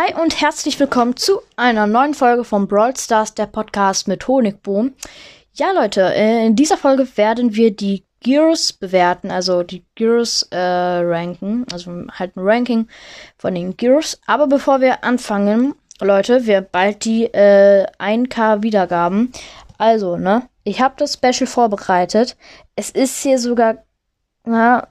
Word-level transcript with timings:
Hi 0.00 0.14
und 0.14 0.40
herzlich 0.40 0.80
willkommen 0.80 1.14
zu 1.16 1.42
einer 1.56 1.86
neuen 1.86 2.14
Folge 2.14 2.42
von 2.42 2.66
Brawl 2.66 2.96
Stars, 2.96 3.34
der 3.34 3.44
Podcast 3.44 4.08
mit 4.08 4.26
Honigboom. 4.26 4.94
Ja, 5.52 5.72
Leute, 5.72 6.14
äh, 6.14 6.46
in 6.46 6.56
dieser 6.56 6.78
Folge 6.78 7.06
werden 7.18 7.54
wir 7.54 7.70
die 7.70 8.04
Gears 8.20 8.72
bewerten, 8.72 9.30
also 9.30 9.62
die 9.62 9.84
Gears 9.96 10.48
äh, 10.52 10.56
ranken, 10.56 11.66
also 11.70 11.90
halt 12.12 12.34
ein 12.34 12.40
Ranking 12.40 12.88
von 13.36 13.54
den 13.54 13.76
Gears. 13.76 14.18
Aber 14.26 14.46
bevor 14.46 14.80
wir 14.80 15.04
anfangen, 15.04 15.74
Leute, 16.00 16.46
wir 16.46 16.62
bald 16.62 17.04
die 17.04 17.24
äh, 17.24 17.84
1K 17.98 18.62
Wiedergaben. 18.62 19.32
Also, 19.76 20.16
ne, 20.16 20.48
ich 20.64 20.80
habe 20.80 20.94
das 20.96 21.12
Special 21.14 21.46
vorbereitet. 21.46 22.38
Es 22.74 22.88
ist 22.88 23.22
hier 23.22 23.38
sogar 23.38 23.84
na, 24.44 24.88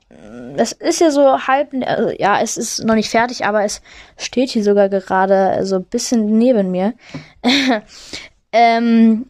es 0.58 0.74
ist 0.74 1.02
ja 1.02 1.10
so 1.12 1.48
halb, 1.48 1.74
also, 1.86 2.12
ja, 2.18 2.42
es 2.42 2.58
ist 2.58 2.84
noch 2.84 2.96
nicht 2.96 3.10
fertig, 3.10 3.46
aber 3.46 3.64
es 3.64 3.82
steht 4.18 4.52
hier 4.52 4.64
sogar 4.64 4.90
gerade 4.90 5.66
so 5.66 5.78
ein 5.78 5.86
bisschen 5.86 6.38
neben 6.38 6.72
mir. 6.72 6.94
ähm, 8.52 9.30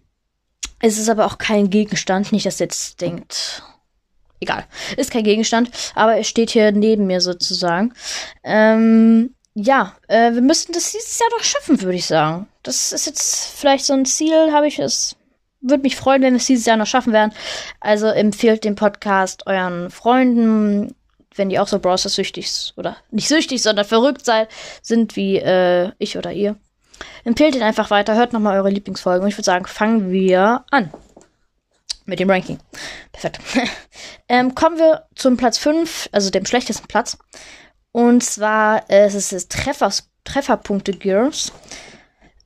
es 0.82 0.98
ist 0.98 1.10
aber 1.10 1.26
auch 1.26 1.38
kein 1.38 1.70
Gegenstand, 1.70 2.32
nicht, 2.32 2.46
dass 2.46 2.60
ihr 2.60 2.66
jetzt 2.66 3.02
denkt. 3.02 3.63
Egal, 4.41 4.66
ist 4.96 5.12
kein 5.12 5.24
Gegenstand, 5.24 5.72
aber 5.96 6.18
es 6.18 6.27
steht 6.27 6.52
hier 6.52 6.72
neben 6.72 7.08
mir 7.08 7.20
sozusagen. 7.20 7.94
Ähm, 8.44 9.36
ja, 9.54 9.96
äh, 10.08 10.34
wir 10.34 10.41
müssten 10.41 10.72
das 10.72 10.91
dieses 10.91 11.20
Jahr 11.20 11.30
doch 11.38 11.44
schaffen, 11.44 11.82
würde 11.82 11.98
ich 11.98 12.05
sagen. 12.05 12.48
Das 12.63 12.94
ist 12.94 13.05
jetzt 13.05 13.48
vielleicht 13.58 13.86
so 13.86 13.94
ein 13.94 14.05
Ziel, 14.05 14.54
habe 14.54 14.68
ich 14.68 14.80
es 14.80 15.18
würde 15.62 15.84
mich 15.84 15.95
freuen, 15.95 16.22
wenn 16.22 16.34
wir 16.34 16.38
es 16.38 16.45
dieses 16.45 16.66
Jahr 16.66 16.77
noch 16.77 16.88
schaffen 16.88 17.13
werden. 17.13 17.34
Also 17.80 18.08
empfehlt 18.08 18.63
den 18.63 18.76
Podcast 18.76 19.48
euren 19.48 19.90
Freunden, 19.90 20.95
wenn 21.35 21.49
die 21.49 21.59
auch 21.59 21.68
so 21.68 21.80
Browser 21.80 22.09
süchtig 22.09 22.73
oder 22.76 22.98
nicht 23.12 23.27
süchtig, 23.27 23.62
sondern 23.62 23.85
verrückt 23.85 24.26
seid, 24.26 24.49
sind 24.82 25.16
wie 25.16 25.38
äh, 25.38 25.91
ich 25.98 26.18
oder 26.18 26.32
ihr. 26.32 26.55
Empfehlt 27.23 27.55
ihn 27.55 27.63
einfach 27.63 27.91
weiter, 27.91 28.16
hört 28.16 28.34
nochmal 28.34 28.58
eure 28.58 28.70
Lieblingsfolgen. 28.70 29.24
Und 29.24 29.30
ich 29.30 29.35
würde 29.35 29.46
sagen, 29.46 29.65
fangen 29.65 30.12
wir 30.12 30.65
an. 30.71 30.91
Mit 32.05 32.20
dem 32.20 32.30
Ranking. 32.30 32.60
Perfekt. 33.12 33.40
ähm, 34.27 34.55
kommen 34.55 34.77
wir 34.77 35.05
zum 35.15 35.37
Platz 35.37 35.57
5, 35.57 36.10
also 36.12 36.30
dem 36.30 36.46
schlechtesten 36.46 36.87
Platz. 36.87 37.18
Und 37.91 38.24
zwar 38.24 38.90
äh, 38.90 39.05
es 39.05 39.15
ist 39.15 39.32
es 39.32 39.48
Treffers, 39.48 40.10
Trefferpunkte 40.24 40.93
Gears. 40.93 41.52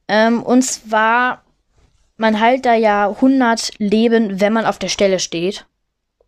Ähm, 0.08 0.44
und 0.44 0.64
zwar 0.64 1.44
man 2.18 2.40
heilt 2.40 2.66
da 2.66 2.74
ja 2.74 3.10
100 3.10 3.80
Leben, 3.80 4.40
wenn 4.40 4.54
man 4.54 4.66
auf 4.66 4.80
der 4.80 4.90
Stelle 4.90 5.20
steht. 5.20 5.66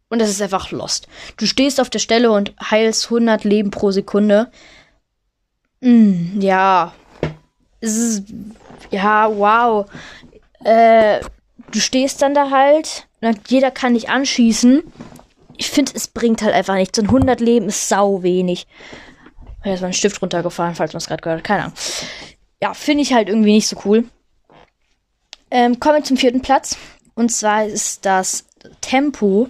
Und 0.09 0.19
das 0.19 0.29
ist 0.29 0.41
einfach 0.41 0.71
lost. 0.71 1.07
Du 1.37 1.45
stehst 1.45 1.81
auf 1.81 1.89
der 1.89 1.99
Stelle 1.99 2.31
und 2.31 2.53
heilst 2.61 3.05
100 3.05 3.43
Leben 3.43 3.71
pro 3.71 3.91
Sekunde. 3.91 4.51
Mm, 5.81 6.39
ja. 6.39 6.93
Es 7.81 7.97
ist, 7.97 8.23
ja, 8.91 9.29
wow. 9.35 9.85
Äh, 10.63 11.21
du 11.71 11.79
stehst 11.79 12.21
dann 12.21 12.33
da 12.33 12.51
halt. 12.51 13.07
Jeder 13.47 13.71
kann 13.71 13.95
dich 13.95 14.09
anschießen. 14.09 14.83
Ich 15.57 15.69
finde, 15.69 15.93
es 15.95 16.07
bringt 16.07 16.43
halt 16.43 16.53
einfach 16.53 16.75
nichts. 16.75 16.99
Und 16.99 17.05
100 17.05 17.39
Leben 17.39 17.67
ist 17.67 17.89
sau 17.89 18.21
wenig. 18.21 18.67
Da 19.63 19.73
ist 19.73 19.81
mein 19.81 19.93
Stift 19.93 20.21
runtergefallen, 20.21 20.75
falls 20.75 20.93
man 20.93 20.99
es 20.99 21.07
gerade 21.07 21.23
gehört 21.23 21.39
hat. 21.39 21.45
Keine 21.45 21.63
Ahnung. 21.63 21.77
Ja, 22.61 22.73
finde 22.73 23.01
ich 23.01 23.13
halt 23.13 23.29
irgendwie 23.29 23.53
nicht 23.53 23.67
so 23.67 23.77
cool. 23.85 24.05
Ähm, 25.55 25.79
kommen 25.79 25.99
wir 25.99 26.03
zum 26.03 26.17
vierten 26.17 26.41
Platz. 26.41 26.75
Und 27.13 27.31
zwar 27.31 27.65
ist 27.65 28.05
das 28.05 28.43
Tempo. 28.81 29.49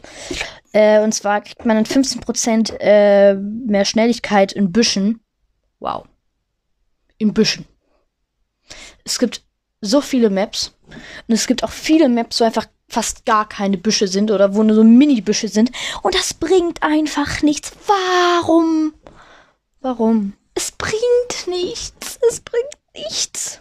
Äh, 0.71 1.01
und 1.01 1.15
zwar 1.15 1.41
kriegt 1.41 1.65
man 1.65 1.77
dann 1.77 1.85
15% 1.85 2.75
äh, 2.79 3.33
mehr 3.33 3.85
Schnelligkeit 3.85 4.53
in 4.53 4.71
Büschen. 4.71 5.19
Wow. 5.79 6.05
In 7.17 7.33
Büschen. 7.33 7.65
Es 9.03 9.17
gibt 9.17 9.41
so 9.81 9.99
viele 9.99 10.29
Maps. 10.29 10.75
Und 11.27 11.33
es 11.33 11.47
gibt 11.47 11.63
auch 11.63 11.71
viele 11.71 12.07
Maps, 12.07 12.39
wo 12.39 12.43
einfach 12.43 12.67
fast 12.87 13.25
gar 13.25 13.49
keine 13.49 13.79
Büsche 13.79 14.07
sind 14.07 14.29
oder 14.29 14.53
wo 14.53 14.61
nur 14.61 14.75
so 14.75 14.83
Mini-Büsche 14.83 15.47
sind. 15.47 15.71
Und 16.03 16.13
das 16.13 16.35
bringt 16.35 16.83
einfach 16.83 17.41
nichts. 17.41 17.71
Warum? 17.87 18.93
Warum? 19.81 20.33
Es 20.53 20.71
bringt 20.71 21.47
nichts. 21.47 22.19
Es 22.29 22.41
bringt 22.41 22.77
nichts. 22.93 23.59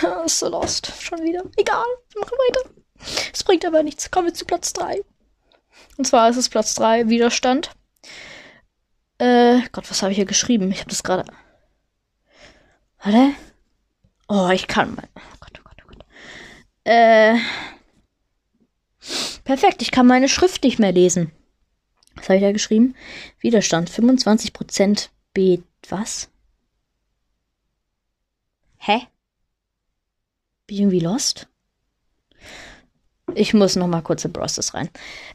so 0.26 0.48
lost. 0.48 0.92
Schon 1.00 1.22
wieder. 1.22 1.42
Egal. 1.56 1.84
Wir 2.10 2.20
machen 2.20 2.38
weiter. 2.48 2.70
Es 3.32 3.44
bringt 3.44 3.64
aber 3.64 3.82
nichts. 3.82 4.10
Kommen 4.10 4.28
wir 4.28 4.34
zu 4.34 4.44
Platz 4.44 4.72
3. 4.72 5.02
Und 5.96 6.06
zwar 6.06 6.28
ist 6.28 6.36
es 6.36 6.48
Platz 6.48 6.74
3, 6.74 7.08
Widerstand. 7.08 7.70
Äh, 9.18 9.60
Gott, 9.72 9.88
was 9.90 10.02
habe 10.02 10.12
ich 10.12 10.16
hier 10.16 10.24
geschrieben? 10.26 10.70
Ich 10.70 10.80
habe 10.80 10.90
das 10.90 11.02
gerade. 11.02 11.30
Warte. 13.02 13.34
Oh, 14.28 14.48
ich 14.50 14.66
kann 14.66 14.94
mal. 14.94 15.08
Oh 15.14 15.36
Gott, 15.40 15.60
oh 15.60 15.62
Gott, 15.64 15.76
oh 15.84 15.88
Gott. 15.88 16.04
Äh. 16.84 17.36
Perfekt, 19.44 19.82
ich 19.82 19.90
kann 19.90 20.06
meine 20.06 20.28
Schrift 20.28 20.64
nicht 20.64 20.78
mehr 20.78 20.92
lesen. 20.92 21.30
Was 22.16 22.24
habe 22.24 22.36
ich 22.36 22.42
da 22.42 22.52
geschrieben? 22.52 22.94
Widerstand 23.40 23.90
25% 23.90 25.10
B. 25.34 25.60
Was? 25.88 26.30
Hä? 28.78 29.06
Bin 30.66 30.76
ich 30.76 30.80
irgendwie 30.80 31.00
lost? 31.00 31.46
Ich 33.34 33.54
muss 33.54 33.76
noch 33.76 33.86
mal 33.86 34.02
kurz 34.02 34.24
in 34.24 34.32
Browsers 34.32 34.74
rein. 34.74 34.90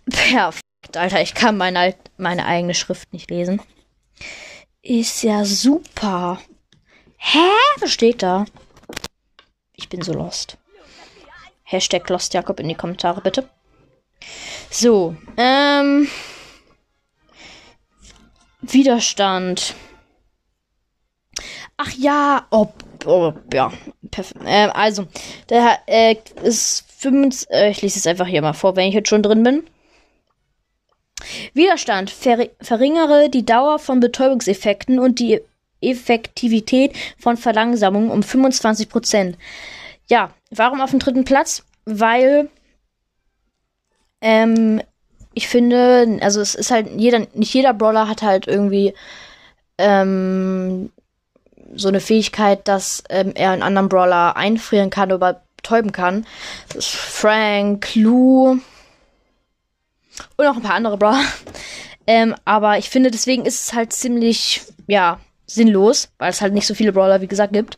Perfekt, 0.09 0.95
Alter. 0.95 1.21
Ich 1.21 1.33
kann 1.33 1.57
meine, 1.57 1.95
meine 2.17 2.45
eigene 2.45 2.73
Schrift 2.73 3.13
nicht 3.13 3.29
lesen. 3.29 3.61
Ist 4.81 5.23
ja 5.23 5.45
super. 5.45 6.39
Hä? 7.17 7.49
Was 7.79 7.91
steht 7.91 8.23
da? 8.23 8.45
Ich 9.73 9.89
bin 9.89 10.01
so 10.01 10.13
lost. 10.13 10.57
Hashtag 11.63 12.09
Lost 12.09 12.33
Jakob 12.33 12.59
in 12.59 12.67
die 12.67 12.75
Kommentare, 12.75 13.21
bitte. 13.21 13.47
So, 14.71 15.15
ähm. 15.37 16.07
Widerstand. 18.61 19.75
Ach 21.77 21.91
ja, 21.91 22.47
oh, 22.49 22.67
oh 23.05 23.33
ja, 23.53 23.71
perfekt. 24.23 24.45
Äh, 24.45 24.69
also, 24.73 25.07
der 25.49 25.79
äh, 25.87 26.15
ist 26.43 26.85
5, 26.97 27.47
äh, 27.49 27.71
ich 27.71 27.81
lese 27.81 27.99
es 27.99 28.07
einfach 28.07 28.27
hier 28.27 28.41
mal 28.41 28.53
vor, 28.53 28.75
wenn 28.75 28.87
ich 28.87 28.93
jetzt 28.93 29.09
schon 29.09 29.23
drin 29.23 29.43
bin. 29.43 29.63
Widerstand 31.53 32.09
ver 32.09 32.49
verringere 32.61 33.29
die 33.29 33.45
Dauer 33.45 33.79
von 33.79 33.99
Betäubungseffekten 33.99 34.99
und 34.99 35.19
die 35.19 35.41
Effektivität 35.81 36.95
von 37.17 37.37
Verlangsamung 37.37 38.09
um 38.09 38.21
25%. 38.21 39.35
Ja, 40.09 40.33
warum 40.49 40.81
auf 40.81 40.91
dem 40.91 40.99
dritten 40.99 41.25
Platz? 41.25 41.63
Weil 41.85 42.49
ähm, 44.21 44.81
ich 45.33 45.47
finde, 45.47 46.19
also 46.21 46.41
es 46.41 46.55
ist 46.55 46.71
halt 46.71 46.89
jeder, 46.97 47.27
nicht 47.33 47.53
jeder 47.53 47.73
Brawler 47.73 48.07
hat 48.07 48.21
halt 48.21 48.47
irgendwie 48.47 48.93
ähm, 49.77 50.91
so 51.75 51.87
eine 51.87 51.99
Fähigkeit, 51.99 52.67
dass 52.67 53.03
ähm, 53.09 53.33
er 53.35 53.51
einen 53.51 53.63
anderen 53.63 53.89
Brawler 53.89 54.35
einfrieren 54.35 54.89
kann 54.89 55.11
oder 55.11 55.41
betäuben 55.57 55.91
kann. 55.91 56.25
Das 56.67 56.77
ist 56.77 56.95
Frank, 56.95 57.95
Lou 57.95 58.59
und 60.37 60.47
auch 60.47 60.55
ein 60.55 60.63
paar 60.63 60.75
andere 60.75 60.97
Brawler. 60.97 61.23
Ähm, 62.07 62.33
aber 62.43 62.79
ich 62.79 62.89
finde, 62.89 63.11
deswegen 63.11 63.45
ist 63.45 63.65
es 63.65 63.73
halt 63.73 63.93
ziemlich, 63.93 64.63
ja, 64.87 65.19
sinnlos, 65.45 66.09
weil 66.17 66.31
es 66.31 66.41
halt 66.41 66.53
nicht 66.53 66.65
so 66.65 66.73
viele 66.73 66.91
Brawler, 66.91 67.21
wie 67.21 67.27
gesagt, 67.27 67.53
gibt. 67.53 67.77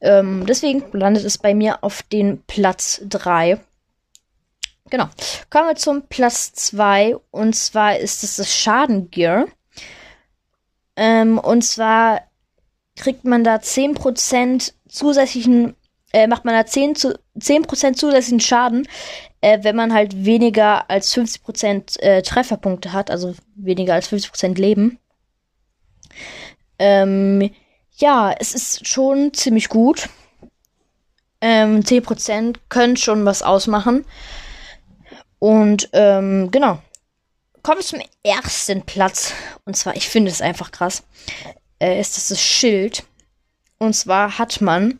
Ähm, 0.00 0.46
deswegen 0.46 0.82
landet 0.92 1.26
es 1.26 1.36
bei 1.36 1.52
mir 1.52 1.84
auf 1.84 2.02
den 2.02 2.42
Platz 2.44 3.02
3. 3.06 3.60
Genau. 4.88 5.10
Kommen 5.50 5.68
wir 5.68 5.76
zum 5.76 6.06
Platz 6.08 6.52
2. 6.54 7.16
Und 7.30 7.54
zwar 7.54 7.98
ist 7.98 8.24
es 8.24 8.36
das 8.36 8.54
Schadengear. 8.54 9.44
Ähm, 10.96 11.38
und 11.38 11.62
zwar 11.62 12.22
kriegt 13.00 13.24
man 13.24 13.44
da 13.44 13.56
10% 13.56 14.72
zusätzlichen, 14.88 15.74
äh, 16.12 16.26
macht 16.26 16.44
man 16.44 16.54
da 16.54 16.66
10, 16.66 16.94
zu, 16.94 17.18
10 17.38 17.66
zusätzlichen 17.68 18.40
Schaden, 18.40 18.88
äh, 19.40 19.58
wenn 19.62 19.76
man 19.76 19.92
halt 19.92 20.24
weniger 20.24 20.88
als 20.90 21.14
50% 21.14 21.98
äh, 22.00 22.22
Trefferpunkte 22.22 22.92
hat, 22.92 23.10
also 23.10 23.34
weniger 23.54 23.94
als 23.94 24.12
50% 24.12 24.56
Leben. 24.56 24.98
Ähm, 26.78 27.50
ja, 27.96 28.32
es 28.38 28.54
ist 28.54 28.86
schon 28.86 29.32
ziemlich 29.34 29.68
gut. 29.68 30.08
Ähm, 31.40 31.80
10% 31.80 32.56
können 32.68 32.96
schon 32.96 33.24
was 33.24 33.42
ausmachen. 33.42 34.04
Und 35.38 35.88
ähm, 35.92 36.50
genau. 36.50 36.78
Kommen 37.62 37.78
wir 37.80 37.84
zum 37.84 38.00
ersten 38.22 38.82
Platz. 38.82 39.34
Und 39.66 39.76
zwar, 39.76 39.94
ich 39.94 40.08
finde 40.08 40.30
es 40.30 40.40
einfach 40.40 40.70
krass 40.70 41.02
äh, 41.80 42.00
ist 42.00 42.16
das 42.16 42.28
das 42.28 42.40
Schild. 42.40 43.04
Und 43.78 43.94
zwar 43.94 44.38
hat 44.38 44.60
man 44.60 44.96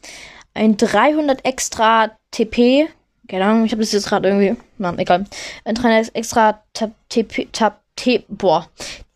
ein 0.55 0.77
300 0.77 1.45
extra 1.45 2.11
TP. 2.31 2.89
Keine 3.29 3.45
Ahnung, 3.45 3.65
ich 3.65 3.73
habe 3.73 3.83
das 3.83 3.93
jetzt 3.93 4.09
gerade 4.09 4.29
irgendwie. 4.29 4.57
Na, 4.79 4.95
egal. 4.99 5.25
Ein 5.65 5.75
300 5.75 6.15
extra 6.15 6.63
TP. 7.09 7.49
TP 7.53 8.25
boah. 8.29 8.69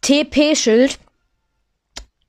TP-Schild. 0.03 0.99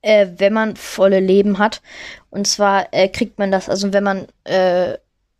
äh, 0.02 0.28
wenn 0.38 0.52
man 0.52 0.76
volle 0.76 1.20
Leben 1.20 1.58
hat. 1.58 1.82
Und 2.30 2.46
zwar 2.46 2.92
äh, 2.92 3.08
kriegt 3.08 3.38
man 3.38 3.50
das, 3.50 3.68
also 3.68 3.92
wenn 3.92 4.04
man 4.04 4.26
äh, 4.44 4.98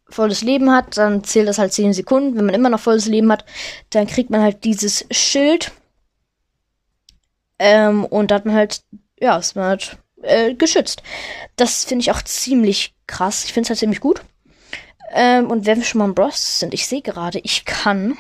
volles 0.09 0.43
Leben 0.43 0.71
hat, 0.73 0.97
dann 0.97 1.25
zählt 1.25 1.49
das 1.49 1.59
halt 1.59 1.73
10 1.73 1.93
Sekunden. 1.93 2.37
Wenn 2.37 2.47
man 2.47 2.55
immer 2.55 2.69
noch 2.71 2.81
volles 2.81 3.07
Leben 3.07 3.31
hat, 3.33 3.45
dann 3.91 4.07
kriegt 4.07 4.31
man 4.31 4.43
halt 4.43 4.65
dieses 4.65 5.07
Schild. 5.11 5.73
Ähm, 7.59 8.05
und 8.05 8.31
da 8.31 8.37
hat 8.37 8.47
man 8.47 8.55
halt, 8.55 8.83
ja, 9.21 9.41
halt 9.57 9.99
äh, 10.23 10.55
geschützt. 10.55 11.03
Das 11.57 11.85
finde 11.85 12.03
ich 12.03 12.11
auch 12.11 12.23
ziemlich 12.23 12.95
krass. 13.07 13.45
Ich 13.45 13.53
finde 13.53 13.67
es 13.67 13.71
halt 13.71 13.79
ziemlich 13.79 14.01
gut. 14.01 14.23
Ähm, 15.13 15.51
und 15.51 15.67
wenn 15.67 15.79
wir 15.79 15.85
schon 15.85 16.01
mal 16.01 16.07
im 16.07 16.15
Bros 16.15 16.61
sind, 16.61 16.75
ich 16.75 16.87
sehe 16.87 17.03
gerade, 17.03 17.39
ich 17.41 17.65
kann 17.65 18.19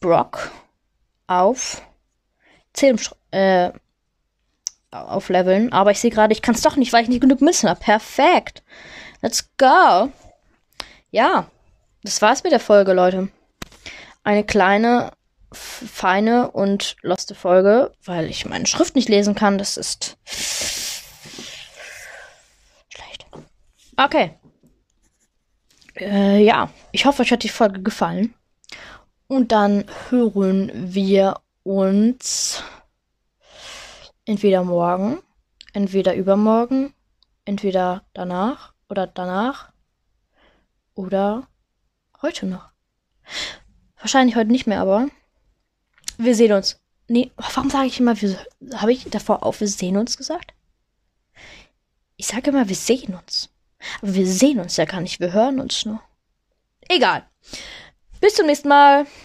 Brock 0.00 0.50
auf 1.26 1.82
10 2.74 3.00
äh, 3.30 3.72
aufleveln. 4.90 5.72
Aber 5.72 5.90
ich 5.90 6.00
sehe 6.00 6.10
gerade, 6.10 6.32
ich 6.32 6.42
kann 6.42 6.54
es 6.54 6.62
doch 6.62 6.76
nicht, 6.76 6.92
weil 6.92 7.02
ich 7.02 7.08
nicht 7.08 7.20
genug 7.20 7.40
Münzen 7.40 7.68
habe. 7.68 7.80
Perfekt. 7.80 8.62
Let's 9.22 9.48
go. 9.56 10.10
Ja, 11.10 11.50
das 12.02 12.22
war's 12.22 12.42
mit 12.44 12.52
der 12.52 12.60
Folge, 12.60 12.92
Leute. 12.92 13.28
Eine 14.22 14.44
kleine, 14.44 15.12
feine 15.52 16.50
und 16.50 16.96
loste 17.02 17.34
Folge, 17.34 17.92
weil 18.04 18.28
ich 18.28 18.46
meine 18.46 18.66
Schrift 18.66 18.94
nicht 18.94 19.08
lesen 19.08 19.34
kann. 19.34 19.58
Das 19.58 19.76
ist 19.76 20.16
schlecht. 22.88 23.26
Okay. 23.96 24.38
Äh, 25.96 26.44
ja, 26.44 26.70
ich 26.92 27.06
hoffe, 27.06 27.22
euch 27.22 27.32
hat 27.32 27.42
die 27.42 27.48
Folge 27.48 27.82
gefallen. 27.82 28.34
Und 29.26 29.52
dann 29.52 29.84
hören 30.08 30.70
wir 30.74 31.40
uns 31.62 32.62
entweder 34.24 34.64
morgen, 34.64 35.18
entweder 35.72 36.14
übermorgen, 36.14 36.94
entweder 37.44 38.04
danach 38.14 38.74
oder 38.88 39.06
danach 39.06 39.72
oder 40.94 41.48
heute 42.22 42.46
noch. 42.46 42.70
Wahrscheinlich 43.98 44.36
heute 44.36 44.50
nicht 44.50 44.66
mehr, 44.66 44.80
aber 44.80 45.08
wir 46.18 46.34
sehen 46.34 46.52
uns. 46.52 46.78
Nee, 47.08 47.30
warum 47.36 47.70
sage 47.70 47.86
ich 47.86 48.00
immer, 48.00 48.14
habe 48.74 48.92
ich 48.92 49.04
davor 49.04 49.42
auf, 49.42 49.60
wir 49.60 49.68
sehen 49.68 49.96
uns 49.96 50.16
gesagt? 50.16 50.52
Ich 52.16 52.26
sage 52.26 52.50
immer, 52.50 52.68
wir 52.68 52.76
sehen 52.76 53.14
uns. 53.14 53.48
Aber 54.02 54.14
wir 54.14 54.26
sehen 54.26 54.60
uns 54.60 54.76
ja 54.76 54.84
gar 54.84 55.00
nicht, 55.00 55.20
wir 55.20 55.32
hören 55.32 55.60
uns 55.60 55.86
nur. 55.86 56.02
Egal. 56.88 57.24
Bis 58.20 58.34
zum 58.34 58.46
nächsten 58.46 58.68
Mal. 58.68 59.06